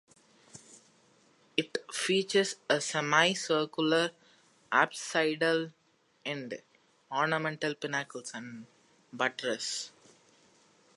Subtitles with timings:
[1.55, 4.09] It features a semi-circular
[4.71, 5.73] apsidal
[6.25, 6.59] end,
[7.11, 8.65] ornamental pinnacles, and
[9.13, 9.91] buttresses.